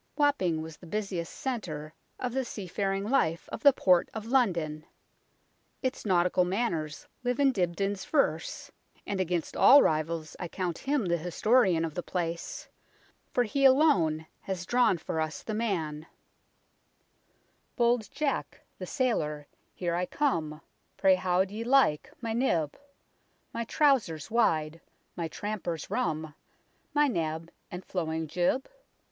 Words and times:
Wapping 0.15 0.63
was 0.63 0.77
the 0.77 0.87
busiest 0.87 1.31
centre 1.31 1.93
of 2.19 2.33
the 2.33 2.43
seafaring 2.43 3.03
life 3.07 3.47
of 3.51 3.61
the 3.61 3.71
port 3.71 4.09
of 4.15 4.25
London. 4.25 4.83
Its 5.83 6.07
nautical 6.07 6.43
manners 6.43 7.05
live 7.23 7.39
in 7.39 7.51
Dibdin's 7.51 8.03
verse, 8.03 8.71
and 9.05 9.21
against 9.21 9.55
all 9.55 9.83
rivals 9.83 10.35
I 10.39 10.47
count 10.47 10.79
him 10.79 11.05
the 11.05 11.17
historian 11.19 11.85
of 11.85 11.93
the 11.93 12.01
place, 12.01 12.67
for 13.31 13.43
he 13.43 13.63
alone 13.63 14.25
has 14.39 14.65
drawn 14.65 14.97
for 14.97 15.21
us 15.21 15.43
the 15.43 15.53
man" 15.53 16.07
Bold 17.75 18.09
Jack, 18.11 18.61
the 18.79 18.87
sailor, 18.87 19.45
here 19.71 19.93
I 19.93 20.07
come, 20.07 20.61
Pray 20.97 21.13
how 21.13 21.45
d'ye 21.45 21.61
like 21.61 22.11
my 22.21 22.33
nib, 22.33 22.75
My 23.53 23.65
trowsers 23.65 24.31
wide, 24.31 24.81
my 25.15 25.27
trampers 25.27 25.91
rum, 25.91 26.33
My 26.91 27.07
nab, 27.07 27.51
and 27.69 27.85
flowing 27.85 28.25
jib 28.25 28.67